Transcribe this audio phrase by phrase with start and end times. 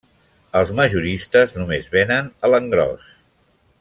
[0.61, 3.13] Els majoristes només venen a l'engròs.